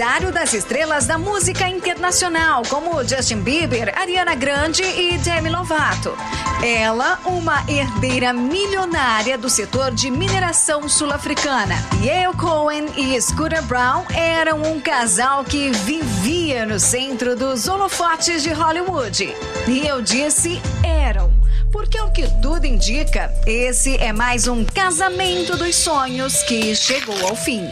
[0.00, 6.16] Das estrelas da música internacional, como Justin Bieber, Ariana Grande e Demi Lovato.
[6.64, 11.74] Ela, uma herdeira milionária do setor de mineração sul-africana.
[12.02, 18.54] Yale Cohen e Scooter Brown eram um casal que vivia no centro dos holofotes de
[18.54, 19.36] Hollywood.
[19.68, 21.30] E eu disse eram.
[21.70, 27.36] Porque, ao que tudo indica, esse é mais um casamento dos sonhos que chegou ao
[27.36, 27.68] fim.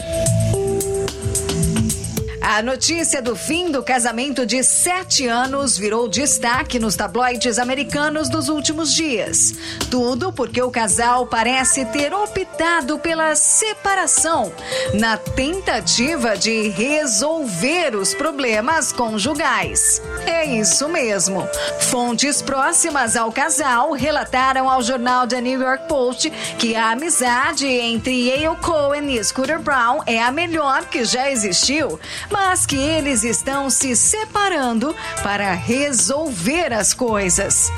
[2.51, 8.49] A notícia do fim do casamento de sete anos virou destaque nos tabloides americanos dos
[8.49, 9.53] últimos dias.
[9.91, 14.51] Tudo porque o casal parece ter optado pela separação,
[14.95, 20.01] na tentativa de resolver os problemas conjugais.
[20.29, 21.49] É isso mesmo.
[21.91, 28.29] Fontes próximas ao casal relataram ao jornal The New York Post que a amizade entre
[28.29, 31.99] Yale Cohen e Scooter Brown é a melhor que já existiu,
[32.31, 37.73] mas que eles estão se separando para resolver as coisas.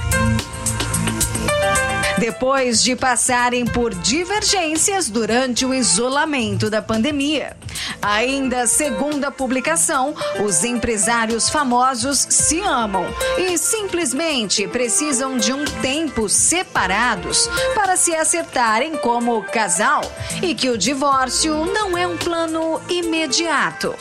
[2.20, 7.56] Depois de passarem por divergências durante o isolamento da pandemia.
[8.02, 13.06] Ainda segundo a publicação, os empresários famosos se amam
[13.38, 20.02] e simplesmente precisam de um tempo separados para se acertarem como casal
[20.42, 23.94] e que o divórcio não é um plano imediato.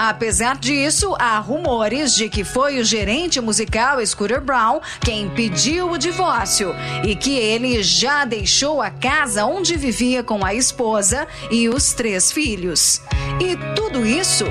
[0.00, 5.98] Apesar disso, há rumores de que foi o gerente musical Scooter Brown quem pediu o
[5.98, 6.72] divórcio
[7.04, 12.30] e que ele já deixou a casa onde vivia com a esposa e os três
[12.30, 13.02] filhos.
[13.40, 14.44] E tudo isso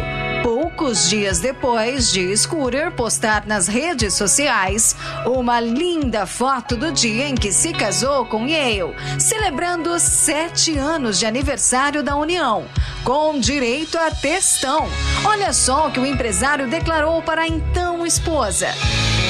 [0.78, 4.96] poucos dias depois de Scooter postar nas redes sociais
[5.26, 11.26] uma linda foto do dia em que se casou com Yale, celebrando sete anos de
[11.26, 12.68] aniversário da união,
[13.04, 14.88] com direito a textão.
[15.26, 18.68] Olha só o que o empresário declarou para a então esposa.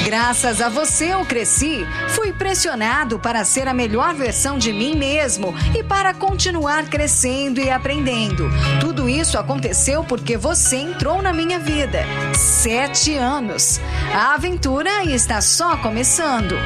[0.04, 5.54] Graças a você eu cresci, fui pressionado para ser a melhor versão de mim mesmo
[5.78, 8.50] e para continuar crescendo e aprendendo.
[8.80, 12.00] Tudo isso aconteceu porque você entrou na minha vida.
[12.34, 13.80] Sete anos.
[14.12, 16.56] A aventura está só começando.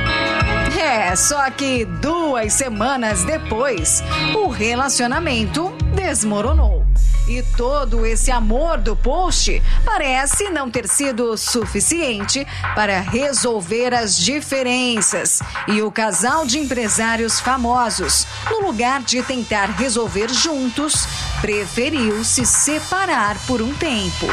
[0.81, 4.03] É, só que duas semanas depois,
[4.35, 6.82] o relacionamento desmoronou.
[7.27, 15.41] E todo esse amor do post parece não ter sido suficiente para resolver as diferenças.
[15.69, 21.07] E o casal de empresários famosos, no lugar de tentar resolver juntos,
[21.41, 24.27] preferiu se separar por um tempo.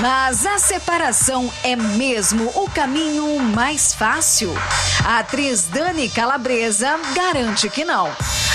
[0.00, 4.50] Mas a separação é mesmo o caminho mais fácil?
[5.04, 8.10] A atriz Dani Calabresa garante que não.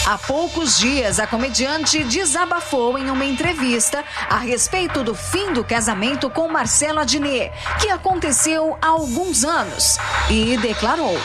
[0.05, 6.29] Há poucos dias, a comediante desabafou em uma entrevista a respeito do fim do casamento
[6.29, 7.51] com Marcelo Adnet,
[7.81, 9.97] que aconteceu há alguns anos,
[10.29, 11.19] e declarou: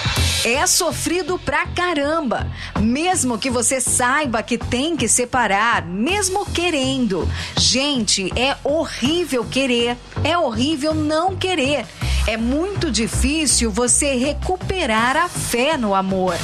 [0.46, 7.30] É sofrido pra caramba, mesmo que você saiba que tem que separar, mesmo querendo.
[7.58, 9.94] Gente, é horrível querer,
[10.24, 11.86] é horrível não querer.
[12.26, 16.34] É muito difícil você recuperar a fé no amor.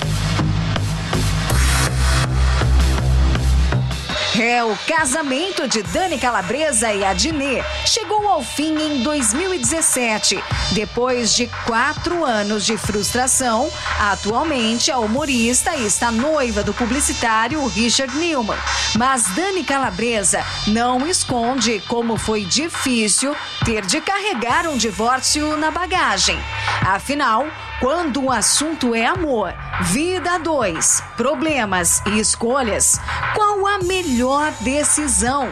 [4.38, 10.42] É, o casamento de Dani Calabresa e Adnet chegou ao fim em 2017.
[10.72, 18.58] Depois de quatro anos de frustração, atualmente a humorista está noiva do publicitário Richard Newman.
[18.96, 23.34] Mas Dani Calabresa não esconde como foi difícil
[23.64, 26.38] ter de carregar um divórcio na bagagem.
[26.82, 27.46] Afinal,
[27.80, 32.98] quando o assunto é amor, vida dois, problemas e escolhas,
[33.34, 35.48] qual a melhor decisão?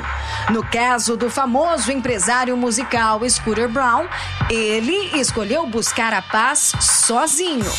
[0.51, 4.07] No caso do famoso empresário musical Scooter Brown,
[4.49, 7.71] ele escolheu buscar a paz sozinho.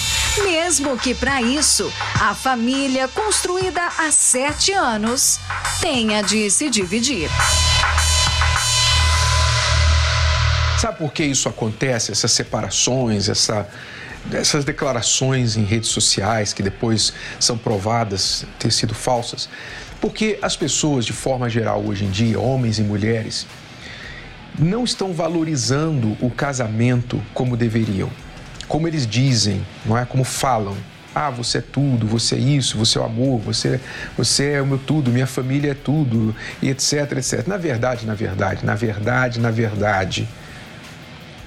[0.43, 1.91] Mesmo que para isso
[2.21, 5.39] a família construída há sete anos
[5.81, 7.31] tenha de se dividir.
[10.79, 12.11] Sabe por que isso acontece?
[12.11, 13.67] Essas separações, essa
[14.33, 19.47] essas declarações em redes sociais que depois são provadas ter sido falsas,
[20.01, 23.45] porque as pessoas, de forma geral, hoje em dia, homens e mulheres,
[24.57, 28.09] não estão valorizando o casamento como deveriam.
[28.67, 30.05] como eles dizem, não é?
[30.05, 30.75] Como falam.
[31.13, 33.79] Ah, você é tudo, você é isso, você é o amor, você,
[34.17, 37.47] você é o meu tudo, minha família é tudo, e etc, etc.
[37.47, 40.27] Na verdade, na verdade, na verdade, na verdade,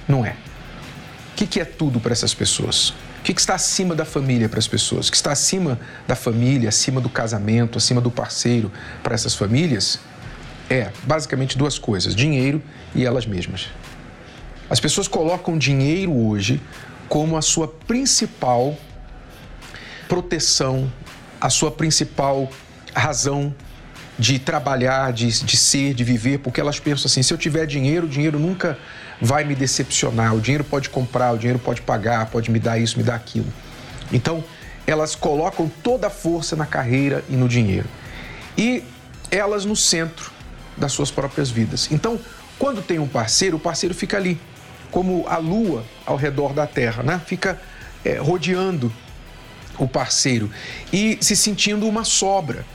[0.07, 0.31] não é.
[1.33, 2.89] O que, que é tudo para essas pessoas?
[3.19, 5.07] O que, que está acima da família para as pessoas?
[5.07, 8.71] O que está acima da família, acima do casamento, acima do parceiro
[9.03, 9.99] para essas famílias
[10.69, 12.61] é basicamente duas coisas: dinheiro
[12.93, 13.67] e elas mesmas.
[14.69, 16.61] As pessoas colocam dinheiro hoje
[17.07, 18.77] como a sua principal
[20.07, 20.91] proteção,
[21.41, 22.49] a sua principal
[22.93, 23.53] razão
[24.17, 28.05] de trabalhar, de, de ser, de viver, porque elas pensam assim: se eu tiver dinheiro,
[28.05, 28.77] o dinheiro nunca
[29.19, 30.35] vai me decepcionar.
[30.35, 33.47] O dinheiro pode comprar, o dinheiro pode pagar, pode me dar isso, me dar aquilo.
[34.11, 34.43] Então,
[34.85, 37.87] elas colocam toda a força na carreira e no dinheiro.
[38.57, 38.83] E
[39.31, 40.38] elas no centro
[40.77, 41.89] das suas próprias vidas.
[41.91, 42.19] Então,
[42.57, 44.39] quando tem um parceiro, o parceiro fica ali,
[44.91, 47.21] como a lua ao redor da Terra, né?
[47.25, 47.59] Fica
[48.03, 48.91] é, rodeando
[49.77, 50.51] o parceiro
[50.91, 52.65] e se sentindo uma sobra.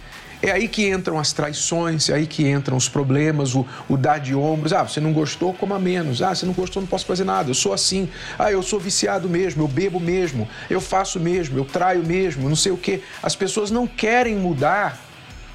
[0.43, 4.19] É aí que entram as traições, é aí que entram os problemas, o, o, dar
[4.19, 4.75] de ombros.
[4.75, 6.21] Ah, você não gostou, coma menos.
[6.21, 7.49] Ah, você não gostou, não posso fazer nada.
[7.49, 8.11] Eu sou assim.
[8.39, 12.57] Ah, eu sou viciado mesmo, eu bebo mesmo, eu faço mesmo, eu traio mesmo, não
[12.57, 13.01] sei o quê.
[13.23, 15.01] As pessoas não querem mudar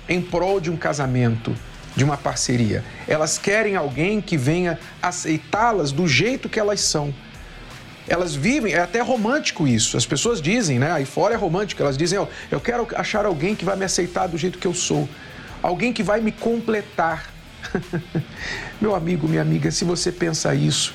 [0.08, 1.56] em prol de um casamento,
[2.00, 2.81] de uma parceria.
[3.06, 7.13] Elas querem alguém que venha aceitá-las do jeito que elas são
[8.07, 9.96] elas vivem, é até romântico isso.
[9.96, 10.92] As pessoas dizem, né?
[10.92, 14.25] Aí fora é romântico, elas dizem, ó, eu quero achar alguém que vai me aceitar
[14.25, 15.07] do jeito que eu sou.
[15.62, 17.31] Alguém que vai me completar.
[18.81, 20.92] Meu amigo, minha amiga, se você pensa isso,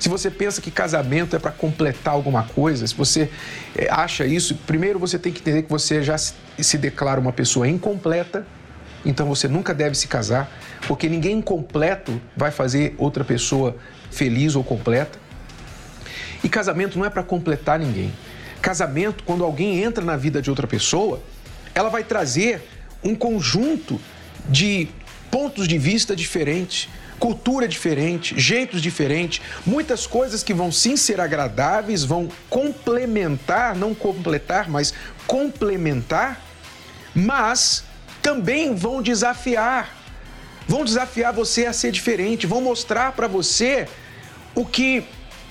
[0.00, 3.30] se você pensa que casamento é para completar alguma coisa, se você
[3.76, 7.68] eh, acha isso, primeiro você tem que entender que você já se declara uma pessoa
[7.68, 8.44] incompleta,
[9.04, 10.50] então você nunca deve se casar,
[10.86, 13.76] porque ninguém incompleto vai fazer outra pessoa
[14.10, 15.18] feliz ou completa.
[16.44, 18.12] E casamento não é para completar ninguém.
[18.60, 21.20] Casamento, quando alguém entra na vida de outra pessoa,
[21.74, 22.62] ela vai trazer
[23.02, 24.00] um conjunto
[24.48, 24.88] de
[25.30, 26.88] pontos de vista diferentes,
[27.18, 34.68] cultura diferente, jeitos diferentes, muitas coisas que vão sim ser agradáveis, vão complementar, não completar,
[34.68, 34.92] mas
[35.26, 36.40] complementar,
[37.14, 37.84] mas
[38.22, 39.94] também vão desafiar.
[40.66, 43.88] Vão desafiar você a ser diferente, vão mostrar para você
[44.54, 45.04] o que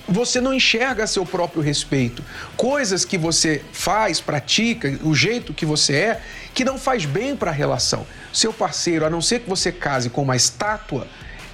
[0.08, 2.24] você não enxerga a seu próprio respeito.
[2.56, 6.22] Coisas que você faz, pratica, o jeito que você é,
[6.54, 8.06] que não faz bem para a relação.
[8.32, 11.06] Seu parceiro, a não ser que você case com uma estátua,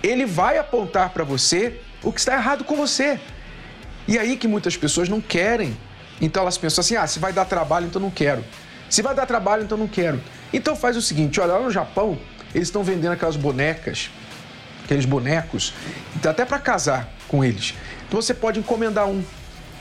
[0.03, 3.19] ele vai apontar para você o que está errado com você.
[4.07, 5.77] E aí que muitas pessoas não querem.
[6.21, 8.45] Então elas pensam assim: ah, se vai dar trabalho, então não quero.
[8.89, 10.21] Se vai dar trabalho, então não quero.
[10.53, 12.19] Então faz o seguinte: olha, lá no Japão,
[12.55, 14.11] eles estão vendendo aquelas bonecas,
[14.85, 15.75] aqueles bonecos,
[16.25, 17.75] até para casar com eles.
[18.07, 19.23] Então você pode encomendar um,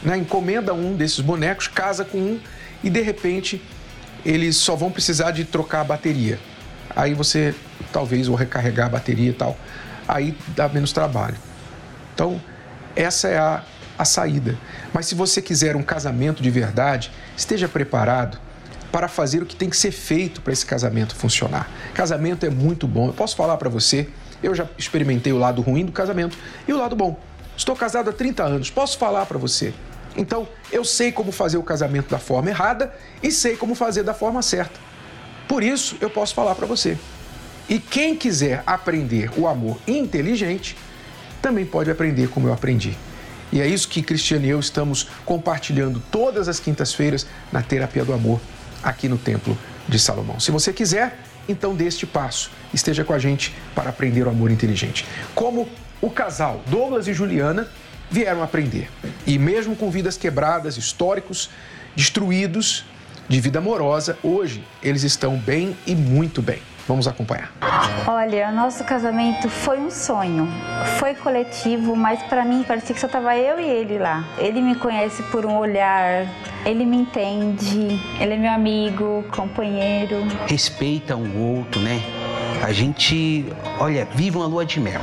[0.04, 0.18] né?
[0.18, 2.39] encomenda um desses bonecos, casa com um
[2.83, 3.62] e de repente
[4.25, 6.38] eles só vão precisar de trocar a bateria.
[6.95, 7.56] Aí você
[7.94, 9.57] talvez ou recarregar a bateria e tal,
[10.07, 11.38] aí dá menos trabalho.
[12.13, 12.42] Então
[12.95, 13.63] essa é a,
[13.98, 14.57] a saída.
[14.94, 18.38] Mas se você quiser um casamento de verdade, esteja preparado
[18.92, 21.69] para fazer o que tem que ser feito para esse casamento funcionar.
[21.94, 23.07] Casamento é muito bom.
[23.07, 24.07] Eu posso falar para você,
[24.42, 26.38] eu já experimentei o lado ruim do casamento
[26.68, 27.19] e o lado bom.
[27.56, 29.74] Estou casado há 30 anos, posso falar para você.
[30.16, 34.13] Então, eu sei como fazer o casamento da forma errada e sei como fazer da
[34.13, 34.79] forma certa.
[35.48, 36.98] Por isso, eu posso falar para você.
[37.70, 40.77] E quem quiser aprender o amor inteligente,
[41.41, 42.98] também pode aprender como eu aprendi.
[43.51, 48.13] E é isso que Cristiano e eu estamos compartilhando todas as quintas-feiras na Terapia do
[48.13, 48.41] Amor,
[48.88, 50.39] aqui no Templo de Salomão.
[50.39, 52.50] Se você quiser, então dê este passo.
[52.74, 55.06] Esteja com a gente para aprender o amor inteligente.
[55.36, 55.67] Como
[56.01, 57.67] o casal Douglas e Juliana
[58.10, 58.89] vieram aprender.
[59.25, 61.50] E mesmo com vidas quebradas, históricos,
[61.96, 62.86] destruídos
[63.27, 66.62] de vida amorosa, hoje eles estão bem e muito bem.
[66.88, 67.51] Vamos acompanhar.
[68.08, 70.48] Olha, nosso casamento foi um sonho.
[70.98, 74.24] Foi coletivo, mas para mim parecia que só tava eu e ele lá.
[74.38, 76.25] Ele me conhece por um olhar,
[76.65, 80.25] ele me entende, ele é meu amigo, companheiro.
[80.48, 82.01] Respeita um outro, né?
[82.63, 83.46] A gente,
[83.79, 85.01] olha, vive uma lua de mel.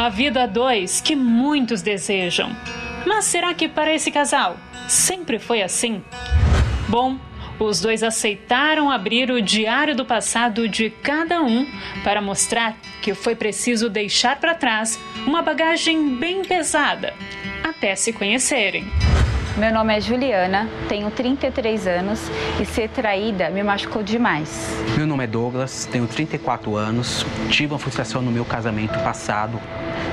[0.00, 2.56] A vida a dois que muitos desejam.
[3.04, 4.56] Mas será que para esse casal
[4.88, 6.02] sempre foi assim?
[6.88, 7.18] Bom,
[7.58, 11.66] os dois aceitaram abrir o diário do passado de cada um
[12.02, 17.12] para mostrar que foi preciso deixar para trás uma bagagem bem pesada
[17.62, 18.86] até se conhecerem.
[19.60, 24.74] Meu nome é Juliana, tenho 33 anos e ser traída me machucou demais.
[24.96, 29.60] Meu nome é Douglas, tenho 34 anos, tive uma frustração no meu casamento passado,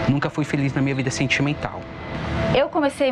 [0.10, 1.82] nunca fui feliz na minha vida sentimental.
[2.54, 3.10] Eu comecei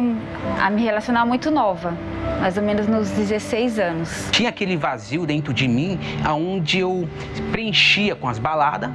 [0.59, 1.93] a me relacionar muito nova,
[2.41, 4.27] mais ou menos nos 16 anos.
[4.29, 7.07] Tinha aquele vazio dentro de mim, aonde eu
[7.49, 8.91] preenchia com as baladas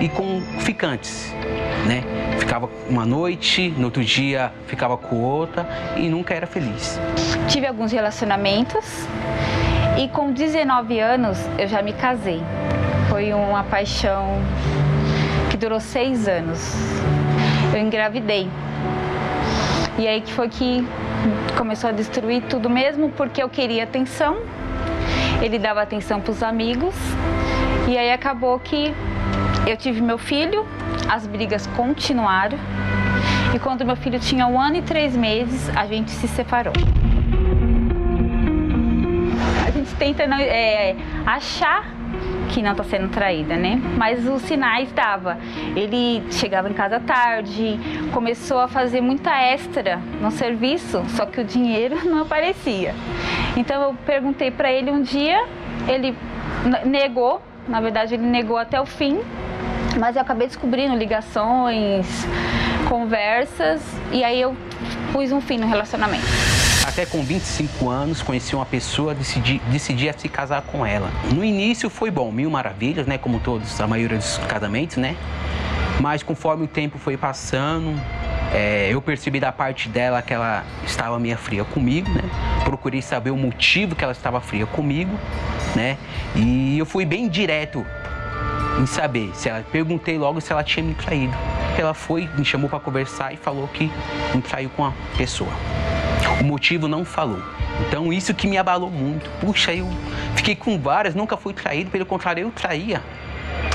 [0.00, 1.32] e com ficantes,
[1.86, 2.02] né?
[2.38, 5.66] Ficava uma noite, no outro dia ficava com outra
[5.96, 6.98] e nunca era feliz.
[7.48, 9.06] Tive alguns relacionamentos
[9.96, 12.42] e com 19 anos eu já me casei.
[13.08, 14.40] Foi uma paixão
[15.50, 16.74] que durou seis anos.
[17.72, 18.48] Eu engravidei.
[19.96, 20.84] E aí que foi que
[21.56, 24.36] começou a destruir tudo mesmo porque eu queria atenção.
[25.40, 26.94] Ele dava atenção para os amigos.
[27.86, 28.92] E aí acabou que
[29.66, 30.66] eu tive meu filho,
[31.08, 32.58] as brigas continuaram.
[33.54, 36.72] E quando meu filho tinha um ano e três meses, a gente se separou.
[39.66, 41.94] A gente tenta é, achar
[42.52, 43.80] que não está sendo traída, né?
[43.96, 45.38] Mas os sinais dava.
[45.74, 47.78] Ele chegava em casa tarde,
[48.12, 52.94] começou a fazer muita extra no serviço, só que o dinheiro não aparecia.
[53.56, 55.44] Então eu perguntei para ele um dia,
[55.88, 56.16] ele
[56.84, 59.20] negou, na verdade ele negou até o fim,
[59.98, 62.06] mas eu acabei descobrindo ligações,
[62.88, 63.80] conversas
[64.12, 64.56] e aí eu
[65.12, 66.24] pus um fim no relacionamento.
[66.86, 71.10] Até com 25 anos, conheci uma pessoa, decidi, decidi se casar com ela.
[71.32, 73.18] No início foi bom, mil maravilhas, né?
[73.18, 75.16] Como todos, a maioria dos casamentos, né?
[76.00, 77.98] Mas conforme o tempo foi passando,
[78.52, 82.22] é, eu percebi da parte dela que ela estava meio fria comigo, né?
[82.64, 85.18] Procurei saber o motivo que ela estava fria comigo,
[85.74, 85.96] né?
[86.36, 87.84] E eu fui bem direto
[88.80, 91.34] em saber se ela perguntei logo se ela tinha me traído.
[91.78, 93.90] Ela foi, me chamou para conversar e falou que
[94.34, 95.50] me traiu com a pessoa.
[96.40, 97.42] O motivo não falou.
[97.86, 99.28] Então isso que me abalou muito.
[99.40, 99.88] Puxa, eu
[100.36, 103.02] fiquei com várias, nunca fui traído, pelo contrário, eu traía.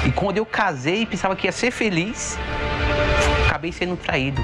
[0.06, 2.38] E quando eu casei, pensava que ia ser feliz,
[3.48, 4.42] acabei sendo traído.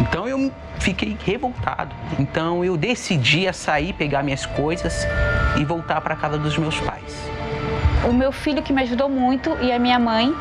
[0.00, 1.94] Então eu fiquei revoltado.
[2.18, 5.06] Então eu decidi a sair, pegar minhas coisas
[5.58, 7.30] e voltar para casa dos meus pais.
[8.08, 10.34] O meu filho que me ajudou muito e a minha mãe,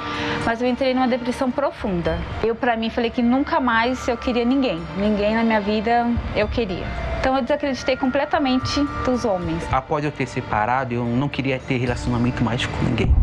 [0.45, 2.17] mas eu entrei numa depressão profunda.
[2.41, 6.47] Eu para mim falei que nunca mais eu queria ninguém, ninguém na minha vida eu
[6.47, 6.85] queria.
[7.19, 9.61] Então eu desacreditei completamente dos homens.
[9.73, 13.13] Após eu ter separado, eu não queria ter relacionamento mais com ninguém.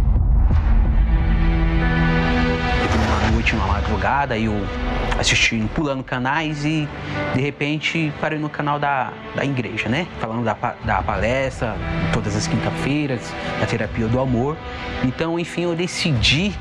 [3.56, 4.54] Uma madrugada, eu
[5.18, 6.88] assistindo, pulando canais e
[7.34, 10.06] de repente parei no canal da, da igreja, né?
[10.20, 11.76] Falando da, da palestra,
[12.12, 14.56] todas as quinta-feiras, da terapia do amor.
[15.04, 16.54] Então, enfim, eu decidi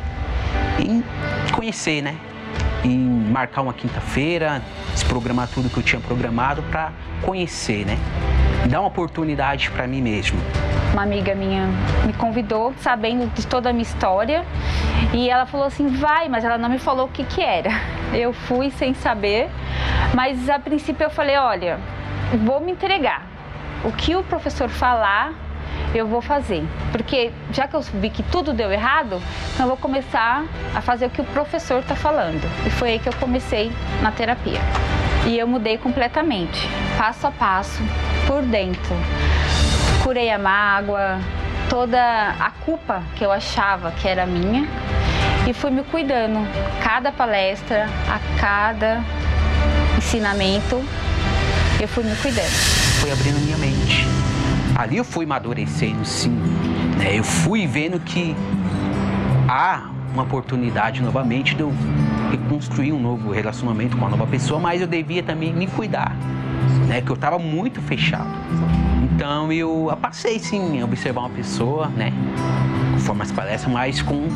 [0.79, 1.03] em
[1.51, 2.15] conhecer, né?
[2.83, 4.61] Em marcar uma quinta-feira,
[4.93, 7.97] desprogramar tudo que eu tinha programado para conhecer, né?
[8.69, 10.39] Dar uma oportunidade para mim mesmo.
[10.95, 11.67] Uma amiga minha
[12.05, 14.45] me convidou, sabendo de toda a minha história,
[15.13, 17.69] e ela falou assim: vai, mas ela não me falou o que, que era.
[18.15, 19.49] Eu fui sem saber,
[20.13, 21.81] mas a princípio eu falei: olha,
[22.45, 23.23] vou me entregar.
[23.83, 25.33] O que o professor falar,
[25.93, 26.63] eu vou fazer.
[26.93, 29.21] Porque já que eu vi que tudo deu errado,
[29.53, 32.41] então eu vou começar a fazer o que o professor está falando.
[32.65, 33.69] E foi aí que eu comecei
[34.01, 34.61] na terapia.
[35.27, 37.83] E eu mudei completamente, passo a passo,
[38.25, 38.95] por dentro.
[40.05, 41.19] Curei a mágoa,
[41.67, 41.99] toda
[42.39, 44.67] a culpa que eu achava que era minha
[45.49, 46.47] e fui me cuidando.
[46.83, 49.03] Cada palestra, a cada
[49.97, 50.79] ensinamento,
[51.81, 52.51] eu fui me cuidando.
[53.01, 54.05] Foi abrindo minha mente.
[54.75, 56.37] Ali eu fui amadurecendo, sim.
[56.99, 57.17] Né?
[57.17, 58.35] Eu fui vendo que
[59.49, 61.73] há uma oportunidade novamente de eu
[62.29, 66.15] reconstruir um novo relacionamento com uma nova pessoa, mas eu devia também me cuidar,
[66.87, 67.01] né?
[67.01, 68.29] Que eu estava muito fechado.
[69.25, 72.13] Então eu passei sim a observar uma pessoa, né?
[72.93, 74.27] Conforme as palestras, mas com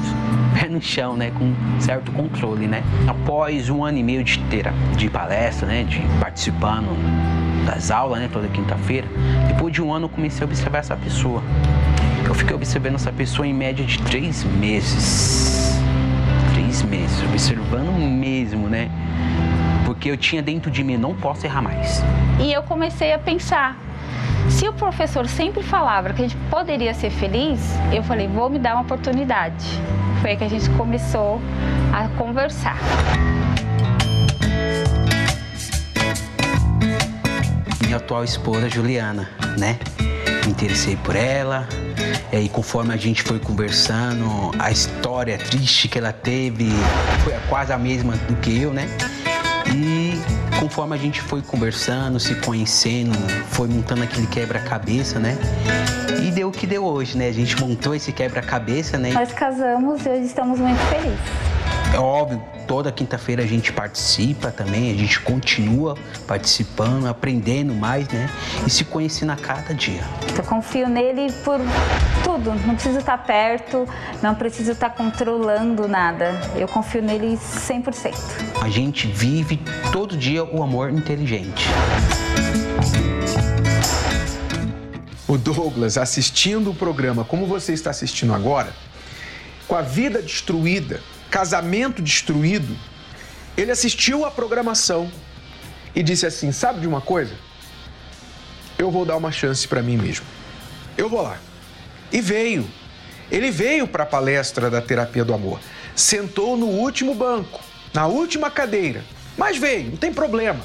[0.59, 1.29] pé no chão, né?
[1.29, 2.81] Com certo controle, né?
[3.07, 5.83] Após um ano e meio de ter de palestra, né?
[5.83, 6.87] De participando
[7.67, 8.29] das aulas, né?
[8.33, 9.07] Toda quinta-feira.
[9.47, 11.43] Depois de um ano eu comecei a observar essa pessoa.
[12.25, 15.79] Eu fiquei observando essa pessoa em média de três meses
[16.51, 18.89] três meses, observando mesmo, né?
[19.85, 22.03] Porque eu tinha dentro de mim, não posso errar mais.
[22.39, 23.77] E eu comecei a pensar,
[24.49, 27.59] se o professor sempre falava que a gente poderia ser feliz,
[27.93, 29.65] eu falei, vou me dar uma oportunidade.
[30.21, 31.39] Foi aí que a gente começou
[31.93, 32.77] a conversar.
[37.81, 39.77] Minha atual esposa, Juliana, né?
[40.45, 41.67] Me interessei por ela,
[42.31, 46.69] e conforme a gente foi conversando, a história triste que ela teve
[47.23, 48.87] foi quase a mesma do que eu, né?
[49.73, 55.37] E conforme a gente foi conversando, se conhecendo, foi montando aquele quebra-cabeça, né?
[56.21, 57.29] E deu o que deu hoje, né?
[57.29, 59.11] A gente montou esse quebra-cabeça, né?
[59.13, 61.48] Nós casamos e hoje estamos muito felizes.
[61.93, 68.29] É óbvio, toda quinta-feira a gente participa também, a gente continua participando, aprendendo mais, né?
[68.65, 70.03] E se conhecendo a cada dia.
[70.37, 71.59] Eu confio nele por
[72.23, 72.53] tudo.
[72.65, 73.87] Não preciso estar perto,
[74.21, 76.39] não preciso estar controlando nada.
[76.55, 78.13] Eu confio nele 100%.
[78.61, 79.59] A gente vive
[79.91, 81.67] todo dia o amor inteligente.
[85.27, 88.73] O Douglas assistindo o programa como você está assistindo agora,
[89.67, 92.75] com a vida destruída, casamento destruído,
[93.57, 95.11] ele assistiu a programação
[95.95, 97.33] e disse assim: Sabe de uma coisa?
[98.77, 100.25] Eu vou dar uma chance para mim mesmo.
[100.97, 101.37] Eu vou lá.
[102.11, 102.67] E veio.
[103.31, 105.59] Ele veio para a palestra da terapia do amor.
[105.95, 107.61] Sentou no último banco,
[107.93, 109.03] na última cadeira.
[109.37, 110.61] Mas veio, não tem problema.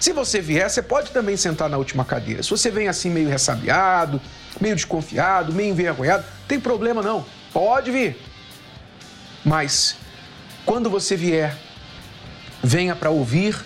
[0.00, 2.42] Se você vier, você pode também sentar na última cadeira.
[2.42, 4.20] Se você vem assim meio ressabiado,
[4.60, 7.24] meio desconfiado, meio envergonhado, não tem problema não.
[7.52, 8.16] Pode vir.
[9.44, 9.96] Mas
[10.68, 11.56] quando você vier,
[12.62, 13.56] venha para ouvir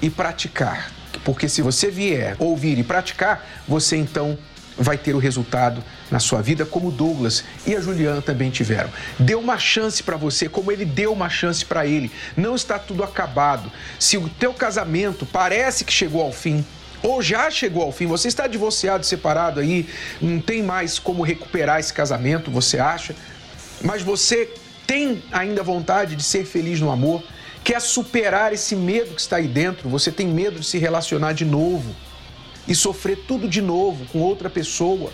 [0.00, 0.90] e praticar.
[1.22, 4.38] Porque se você vier ouvir e praticar, você então
[4.78, 8.88] vai ter o resultado na sua vida, como Douglas e a Juliana também tiveram.
[9.18, 12.10] Dê uma chance para você, como ele deu uma chance para ele.
[12.34, 13.70] Não está tudo acabado.
[14.00, 16.64] Se o teu casamento parece que chegou ao fim,
[17.02, 19.86] ou já chegou ao fim, você está divorciado, separado aí,
[20.22, 23.14] não tem mais como recuperar esse casamento, você acha?
[23.82, 24.48] Mas você
[24.86, 27.22] tem ainda vontade de ser feliz no amor,
[27.62, 31.44] quer superar esse medo que está aí dentro, você tem medo de se relacionar de
[31.44, 31.94] novo
[32.68, 35.12] e sofrer tudo de novo com outra pessoa,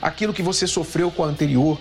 [0.00, 1.78] aquilo que você sofreu com a anterior,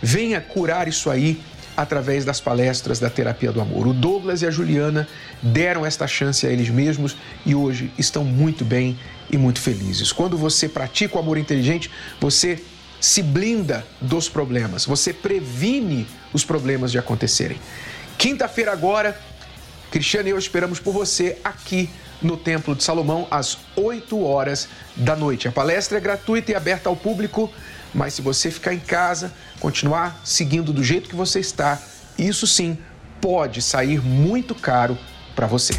[0.00, 1.40] venha curar isso aí
[1.76, 3.86] através das palestras da terapia do amor.
[3.86, 5.06] O Douglas e a Juliana
[5.42, 8.98] deram esta chance a eles mesmos e hoje estão muito bem
[9.30, 10.10] e muito felizes.
[10.10, 12.62] Quando você pratica o amor inteligente, você
[13.06, 17.56] se blinda dos problemas, você previne os problemas de acontecerem.
[18.18, 19.16] Quinta-feira agora,
[19.92, 21.88] Cristiano e eu esperamos por você aqui
[22.20, 25.46] no Templo de Salomão às 8 horas da noite.
[25.46, 27.48] A palestra é gratuita e aberta ao público,
[27.94, 31.80] mas se você ficar em casa, continuar seguindo do jeito que você está,
[32.18, 32.76] isso sim
[33.20, 34.98] pode sair muito caro
[35.36, 35.74] para você.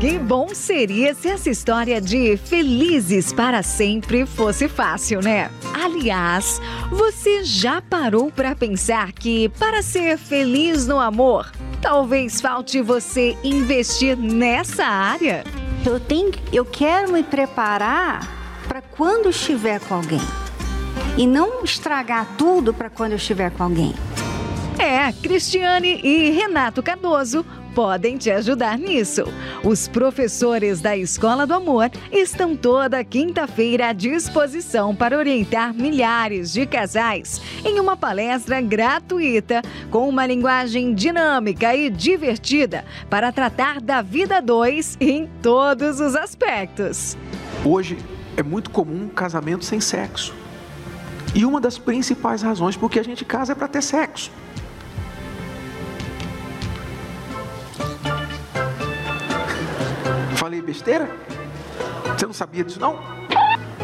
[0.00, 5.50] Que bom seria se essa história de felizes para sempre fosse fácil, né?
[5.74, 11.50] Aliás, você já parou para pensar que para ser feliz no amor,
[11.82, 15.42] talvez falte você investir nessa área?
[15.84, 20.22] Eu tenho, eu quero me preparar para quando estiver com alguém
[21.16, 23.92] e não estragar tudo para quando eu estiver com alguém.
[24.78, 27.44] É, Cristiane e Renato Cardoso
[27.78, 29.22] podem te ajudar nisso.
[29.62, 36.66] Os professores da Escola do Amor estão toda quinta-feira à disposição para orientar milhares de
[36.66, 39.62] casais em uma palestra gratuita
[39.92, 47.16] com uma linguagem dinâmica e divertida para tratar da vida dois em todos os aspectos.
[47.64, 47.96] Hoje
[48.36, 50.34] é muito comum casamento sem sexo.
[51.32, 54.32] E uma das principais razões por que a gente casa é para ter sexo.
[60.38, 61.10] Falei besteira?
[62.16, 62.96] Você não sabia disso não?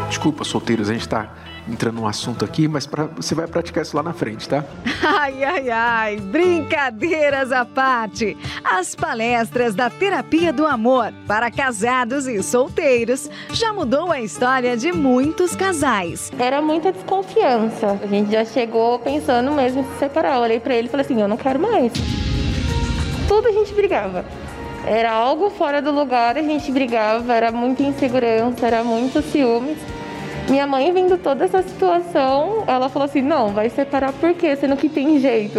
[0.09, 1.35] Desculpa, solteiros, a gente está
[1.69, 4.65] entrando num assunto aqui, mas pra, você vai praticar isso lá na frente, tá?
[5.03, 8.37] Ai, ai, ai, brincadeiras à parte.
[8.63, 14.93] As palestras da Terapia do Amor para casados e solteiros já mudou a história de
[14.93, 16.31] muitos casais.
[16.39, 17.99] Era muita desconfiança.
[18.01, 20.37] A gente já chegou pensando mesmo em se separar.
[20.37, 21.93] Eu olhei para ele e falei assim: eu não quero mais.
[23.27, 24.25] Tudo a gente brigava.
[24.87, 29.79] Era algo fora do lugar, a gente brigava, era muita insegurança, era muito ciúmes.
[30.49, 34.55] Minha mãe vendo toda essa situação, ela falou assim: não, vai separar por quê?
[34.55, 35.59] Sendo que tem jeito.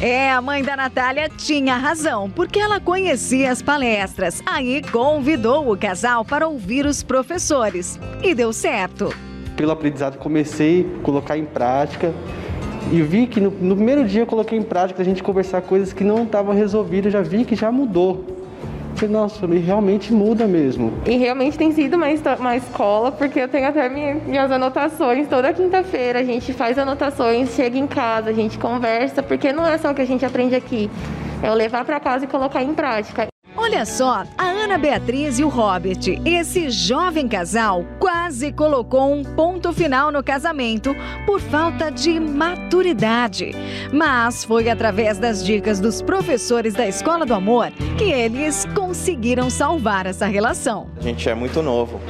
[0.00, 4.42] É, a mãe da Natália tinha razão, porque ela conhecia as palestras.
[4.46, 8.00] Aí convidou o casal para ouvir os professores.
[8.22, 9.14] E deu certo.
[9.54, 12.12] Pelo aprendizado, comecei a colocar em prática.
[12.90, 15.92] E vi que no, no primeiro dia eu coloquei em prática a gente conversar coisas
[15.92, 18.41] que não estavam resolvidas, já vi que já mudou.
[18.94, 20.92] Falei, nossa, realmente muda mesmo.
[21.06, 22.06] E realmente tem sido uma,
[22.38, 25.26] uma escola, porque eu tenho até minhas anotações.
[25.28, 29.78] Toda quinta-feira a gente faz anotações, chega em casa, a gente conversa, porque não é
[29.78, 30.90] só o que a gente aprende aqui.
[31.42, 33.31] É o levar para casa e colocar em prática.
[33.64, 39.72] Olha só, a Ana Beatriz e o Robert, esse jovem casal, quase colocou um ponto
[39.72, 40.92] final no casamento
[41.24, 43.52] por falta de maturidade.
[43.92, 50.06] Mas foi através das dicas dos professores da Escola do Amor que eles conseguiram salvar
[50.06, 50.90] essa relação.
[50.98, 52.00] A gente é muito novo.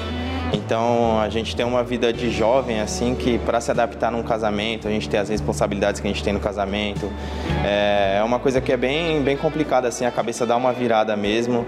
[0.52, 4.86] Então a gente tem uma vida de jovem assim que para se adaptar num casamento,
[4.86, 7.10] a gente tem as responsabilidades que a gente tem no casamento.
[7.64, 11.16] É, é uma coisa que é bem, bem complicada assim, a cabeça dá uma virada
[11.16, 11.66] mesmo.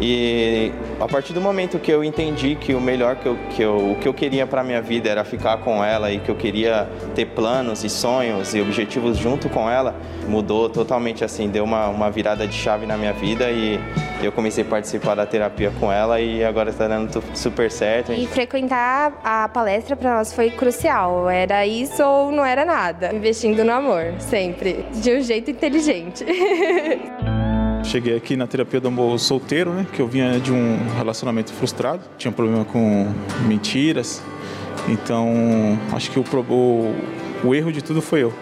[0.00, 3.92] E a partir do momento que eu entendi que o melhor que eu, que eu,
[3.92, 6.88] o que eu queria para minha vida era ficar com ela e que eu queria
[7.14, 9.94] ter planos e sonhos e objetivos junto com ela,
[10.28, 13.78] mudou totalmente assim, deu uma, uma virada de chave na minha vida e
[14.22, 18.12] eu comecei a participar da terapia com ela e agora está dando super certo.
[18.12, 21.28] E frequentar a palestra para nós foi crucial.
[21.28, 23.14] Era isso ou não era nada.
[23.14, 26.24] Investindo no amor, sempre, de um jeito inteligente.
[27.84, 29.86] Cheguei aqui na terapia do amor solteiro, né?
[29.92, 33.12] Que eu vinha de um relacionamento frustrado, tinha problema com
[33.46, 34.22] mentiras.
[34.88, 36.94] Então, acho que o, o,
[37.44, 38.32] o erro de tudo foi eu.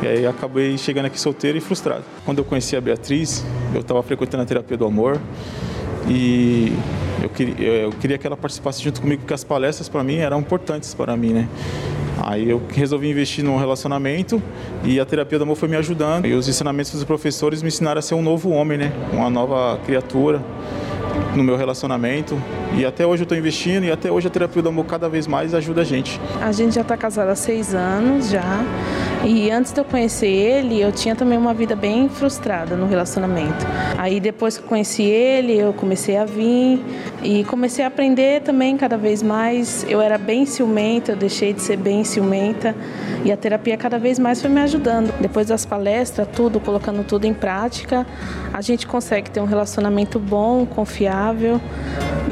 [0.00, 2.04] E aí acabei chegando aqui solteiro e frustrado.
[2.24, 5.20] Quando eu conheci a Beatriz, eu estava frequentando a terapia do amor
[6.08, 6.72] e
[7.20, 10.38] eu queria, eu queria que ela participasse junto comigo, porque as palestras para mim eram
[10.38, 11.48] importantes para mim, né?
[12.22, 14.42] Aí eu resolvi investir num relacionamento
[14.84, 16.26] e a terapia do amor foi me ajudando.
[16.26, 18.92] E os ensinamentos dos professores me ensinaram a ser um novo homem, né?
[19.12, 20.42] Uma nova criatura
[21.34, 22.40] no meu relacionamento.
[22.76, 25.26] E até hoje eu estou investindo e até hoje a terapia do amor cada vez
[25.26, 26.20] mais ajuda a gente.
[26.40, 28.64] A gente já está casado há seis anos já.
[29.24, 33.66] E antes de eu conhecer ele, eu tinha também uma vida bem frustrada no relacionamento.
[33.96, 36.80] Aí depois que eu conheci ele, eu comecei a vir
[37.22, 39.84] e comecei a aprender também cada vez mais.
[39.88, 42.74] Eu era bem ciumenta, eu deixei de ser bem ciumenta
[43.24, 45.12] e a terapia cada vez mais foi me ajudando.
[45.20, 48.06] Depois das palestras, tudo, colocando tudo em prática,
[48.52, 51.60] a gente consegue ter um relacionamento bom, confiável,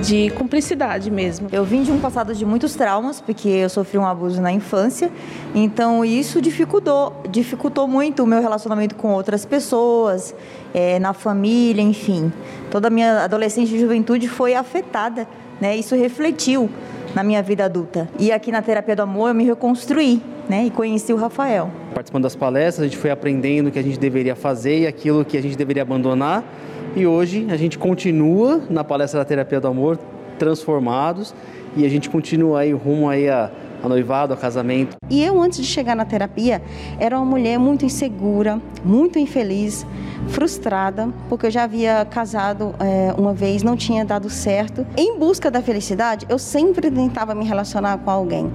[0.02, 1.48] de cumplicidade mesmo.
[1.50, 5.10] Eu vim de um passado de muitos traumas, porque eu sofri um abuso na infância,
[5.54, 10.34] então isso dificultou, dificultou muito o meu relacionamento com outras pessoas,
[10.74, 12.32] é, na família, enfim.
[12.70, 15.26] Toda a minha adolescência e juventude foi afetada,
[15.60, 15.76] né?
[15.76, 16.68] Isso refletiu
[17.14, 18.08] na minha vida adulta.
[18.18, 20.66] E aqui na terapia do amor eu me reconstruí, né?
[20.66, 21.70] E conheci o Rafael.
[21.94, 25.24] Participando das palestras, a gente foi aprendendo o que a gente deveria fazer e aquilo
[25.24, 26.44] que a gente deveria abandonar
[26.96, 29.98] e hoje a gente continua na palestra da Terapia do Amor,
[30.38, 31.34] transformados,
[31.76, 33.50] e a gente continua aí rumo aí a,
[33.82, 34.96] a noivado, a casamento.
[35.08, 36.62] E eu, antes de chegar na terapia,
[36.98, 39.86] era uma mulher muito insegura, muito infeliz,
[40.28, 44.86] frustrada, porque eu já havia casado é, uma vez, não tinha dado certo.
[44.96, 48.52] Em busca da felicidade, eu sempre tentava me relacionar com alguém.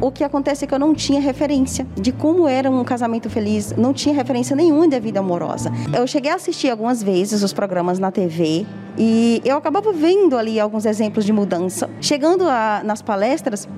[0.00, 3.74] O que acontece é que eu não tinha referência de como era um casamento feliz,
[3.76, 5.72] não tinha referência nenhuma da vida amorosa.
[5.96, 10.60] Eu cheguei a assistir algumas vezes os programas na TV, e eu acabava vendo ali
[10.60, 11.90] alguns exemplos de mudança.
[12.00, 13.68] Chegando a, nas palestras,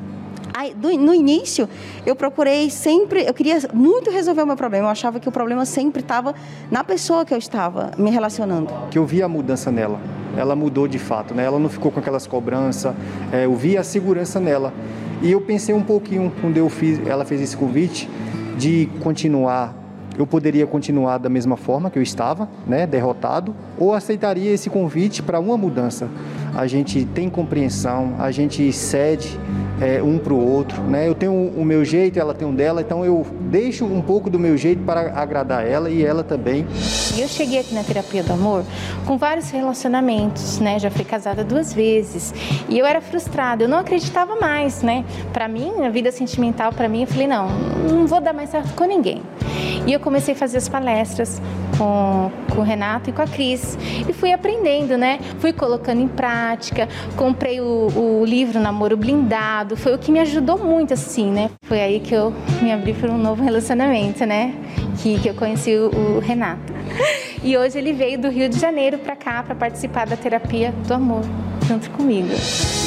[0.98, 1.68] no início,
[2.04, 4.86] eu procurei sempre, eu queria muito resolver o meu problema.
[4.86, 6.34] Eu achava que o problema sempre estava
[6.70, 8.72] na pessoa que eu estava me relacionando.
[8.90, 10.00] Que eu vi a mudança nela.
[10.36, 11.44] Ela mudou de fato, né?
[11.44, 12.94] Ela não ficou com aquelas cobranças.
[13.32, 14.72] É, eu vi a segurança nela.
[15.22, 18.08] E eu pensei um pouquinho quando eu fiz, ela fez esse convite
[18.56, 19.74] de continuar
[20.18, 25.22] eu poderia continuar da mesma forma que eu estava, né, derrotado, ou aceitaria esse convite
[25.22, 26.08] para uma mudança.
[26.54, 29.38] A gente tem compreensão, a gente cede,
[29.80, 30.82] é, um para o outro.
[30.82, 31.08] Né?
[31.08, 34.38] Eu tenho o meu jeito, ela tem o dela, então eu deixo um pouco do
[34.38, 36.66] meu jeito para agradar ela e ela também.
[37.16, 38.64] Eu cheguei aqui na terapia do amor
[39.06, 40.78] com vários relacionamentos, né?
[40.78, 42.34] Já fui casada duas vezes
[42.68, 45.04] e eu era frustrada, eu não acreditava mais, né?
[45.32, 47.48] Para mim, a vida sentimental, para mim, eu falei não,
[47.90, 49.22] não vou dar mais certo com ninguém.
[49.87, 51.40] E eu comecei a fazer as palestras
[51.79, 53.79] com, com o Renato e com a Cris.
[54.09, 55.20] E fui aprendendo, né?
[55.38, 60.59] Fui colocando em prática, comprei o, o livro Namoro Blindado, foi o que me ajudou
[60.59, 61.51] muito, assim, né?
[61.62, 64.55] Foi aí que eu me abri para um novo relacionamento, né?
[65.01, 66.72] Que, que eu conheci o, o Renato.
[67.44, 70.94] E hoje ele veio do Rio de Janeiro para cá para participar da terapia do
[70.94, 71.22] amor
[71.66, 72.29] junto comigo.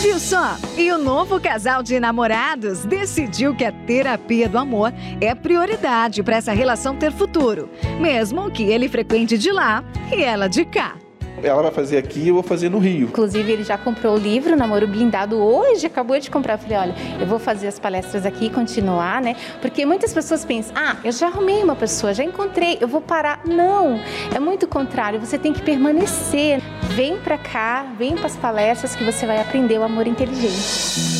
[0.02, 0.56] Viu só?
[0.78, 6.38] E o novo casal de namorados decidiu que a terapia do amor é prioridade para
[6.38, 10.96] essa relação ter futuro, mesmo que ele frequente de lá e ela de cá.
[11.42, 13.08] Ela vai fazer aqui, eu vou fazer no Rio.
[13.08, 16.56] Inclusive, ele já comprou o livro Namoro Blindado hoje, acabou de comprar.
[16.56, 19.36] Eu falei, olha, eu vou fazer as palestras aqui e continuar, né?
[19.62, 23.42] Porque muitas pessoas pensam, ah, eu já arrumei uma pessoa, já encontrei, eu vou parar.
[23.46, 24.00] Não,
[24.36, 26.62] é muito contrário, você tem que permanecer.
[26.96, 31.20] Vem pra cá, vem para as palestras que você vai aprender o amor inteligente.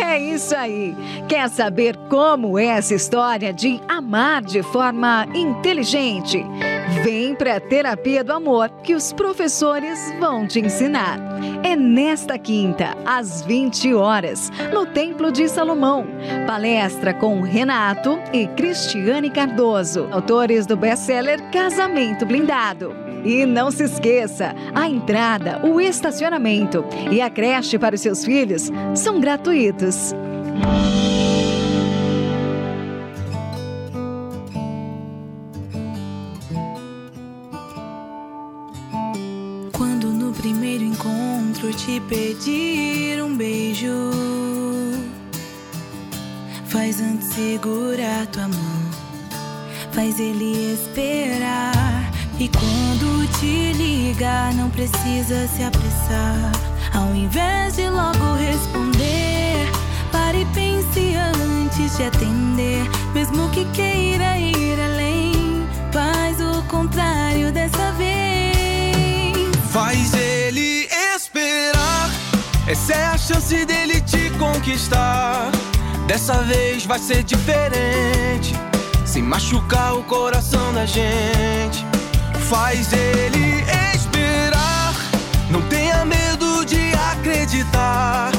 [0.00, 0.94] É isso aí!
[1.28, 6.44] Quer saber como é essa história de amar de forma inteligente?
[7.02, 11.18] Vem para a Terapia do Amor que os professores vão te ensinar.
[11.62, 16.06] É nesta quinta, às 20 horas, no Templo de Salomão.
[16.46, 22.94] Palestra com Renato e Cristiane Cardoso, autores do best-seller Casamento Blindado.
[23.24, 28.70] E não se esqueça, a entrada, o estacionamento e a creche para os seus filhos
[28.94, 30.14] são gratuitos.
[30.62, 30.95] Quando
[50.16, 52.10] faz ele esperar.
[52.38, 56.52] E quando te ligar, não precisa se apressar.
[56.94, 59.68] Ao invés de logo responder,
[60.10, 62.82] pare e pense antes de atender.
[63.14, 69.34] Mesmo que queira ir além, faz o contrário dessa vez.
[69.70, 72.10] Faz ele esperar.
[72.66, 75.50] Essa é a chance dele te conquistar.
[76.06, 78.65] Dessa vez vai ser diferente.
[79.16, 81.86] Sem machucar o coração da gente.
[82.50, 84.94] Faz ele esperar.
[85.50, 88.30] Não tenha medo de acreditar.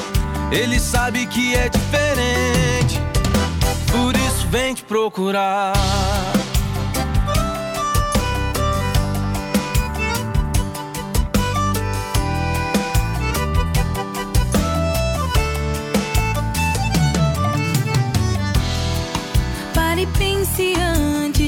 [0.52, 3.02] Ele sabe que é diferente.
[3.92, 5.74] Por isso vem te procurar.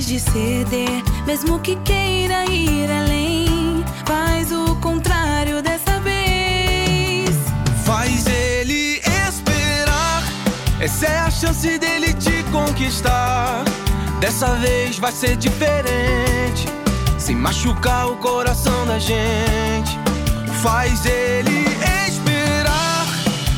[0.09, 1.03] De ceder.
[1.23, 7.29] Mesmo que queira ir além, faz o contrário dessa vez.
[7.85, 10.23] Faz ele esperar.
[10.79, 13.63] Essa é a chance dele te conquistar.
[14.19, 16.65] Dessa vez vai ser diferente.
[17.19, 19.99] Sem machucar o coração da gente.
[20.63, 21.67] Faz ele
[22.07, 23.05] esperar.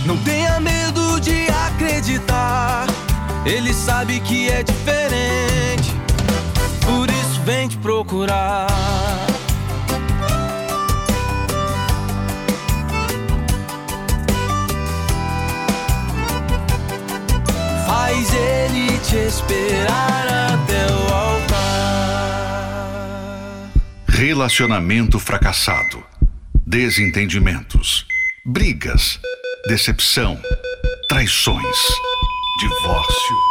[0.06, 2.88] Não tenha medo de acreditar.
[3.46, 5.81] Ele sabe que é diferente.
[7.44, 8.68] Vem te procurar.
[17.88, 21.62] Faz ele te esperar até o altar.
[24.08, 26.04] Relacionamento fracassado.
[26.66, 28.06] Desentendimentos.
[28.46, 29.20] Brigas.
[29.68, 30.40] Decepção.
[31.10, 31.78] Traições.
[32.60, 33.51] Divórcio.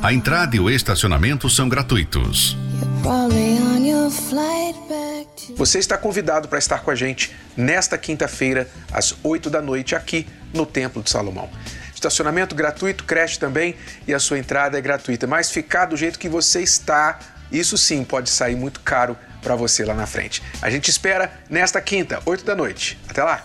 [0.00, 2.56] A entrada e o estacionamento são gratuitos.
[5.56, 10.26] Você está convidado para estar com a gente nesta quinta-feira, às 8 da noite, aqui
[10.54, 11.50] no Templo de Salomão.
[11.92, 13.74] Estacionamento gratuito, creche também
[14.06, 15.26] e a sua entrada é gratuita.
[15.26, 17.18] Mas ficar do jeito que você está,
[17.50, 20.40] isso sim pode sair muito caro para você lá na frente.
[20.62, 22.96] A gente espera nesta quinta, 8 da noite.
[23.08, 23.44] Até lá!